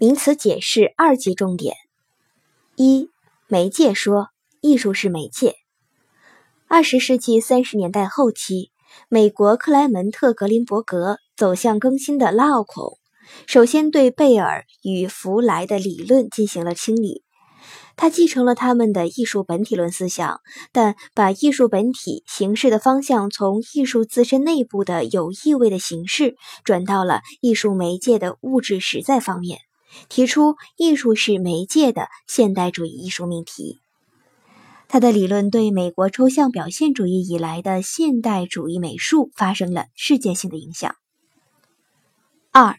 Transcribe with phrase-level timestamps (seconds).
[0.00, 1.74] 名词解释二级重点：
[2.76, 3.10] 一、
[3.48, 4.28] 媒介说，
[4.60, 5.56] 艺术是媒介。
[6.68, 8.70] 二十世纪三十年代后期，
[9.08, 12.96] 美国克莱门特·格林伯格走向更新的拉奥孔，
[13.48, 17.24] 首先对贝尔与弗莱的理论进行了清理。
[17.96, 20.40] 他继承了他们的艺术本体论思想，
[20.70, 29.58] 但把艺术本体形式的方向从艺术自身内部的有意味的形式，转到了艺术媒介的物质实在方面，
[30.08, 33.80] 提出艺术是媒介的现代主义艺术命题。
[34.88, 40.94] 他的理论对美国抽象表现主义以来的现代主义美术发生了世界性的影响。
[42.52, 42.76] 二，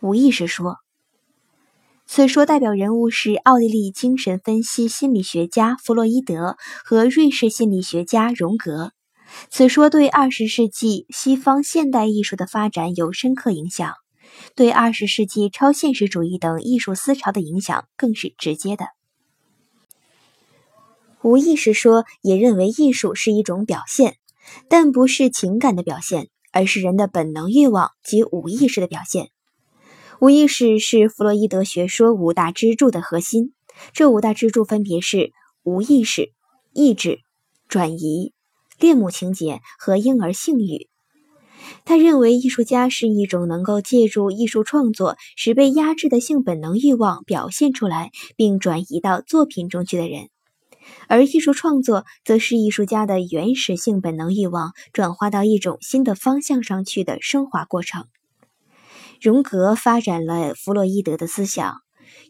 [0.00, 0.76] 无意识说。
[2.06, 8.92] 此说代表人物是奥地利精神分析心理学家弗洛伊德和瑞士心理学家荣格。
[9.50, 13.94] 此说对二十世纪西方现代艺术的发展有深刻影响，
[14.54, 18.86] 对二十世纪超现实主义等艺术思潮的影响更是直接的。
[21.22, 24.16] 无意识说也认为艺术是一种表现，
[24.68, 29.30] 但不是情感的表现，而是人的本能欲望及无意识的表现。
[30.20, 33.54] 无意识是弗洛伊德学说五大支柱的核心。
[33.92, 36.32] 这五大支柱分别是无意识、
[36.72, 37.20] 意志、
[37.68, 38.32] 转移、
[38.78, 40.88] 恋母情节和婴儿性欲。
[41.84, 50.28] 他认为艺术家是一种能够借助艺术创作使被压制的性本能欲望表现出来，并转移到作品中去的人，
[51.08, 58.06] 而艺术创作则是艺术家的原始性本能欲望转化到一种新的方向上去的升华过程。
[59.20, 61.76] 荣格发展了弗洛伊德的思想，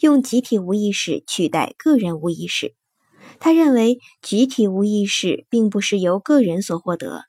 [0.00, 2.74] 用集体无意识取代个人无意识。
[3.38, 7.22] 他认为，集体无意识并不是由个人所获得，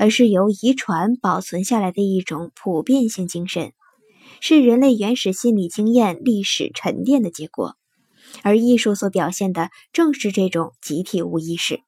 [0.00, 3.74] 而是由遗传保存下来的一种普遍性精神，
[4.40, 7.76] 是人类原始心理经验历史沉淀的结果。
[8.42, 11.80] 而艺术所表现的正是这种集体无意识。